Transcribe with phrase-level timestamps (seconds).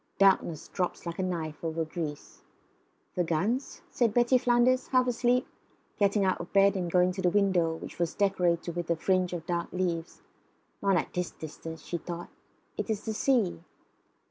[0.17, 2.41] Darkness drops like a knife over Greece.
[3.13, 5.45] "The guns?" said Betty Flanders, half asleep,
[5.99, 9.31] getting out of bed and going to the window, which was decorated with a fringe
[9.31, 10.23] of dark leaves.
[10.81, 12.29] "Not at this distance," she thought.
[12.77, 13.59] "It is the sea."